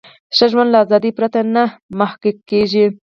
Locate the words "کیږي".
2.49-2.85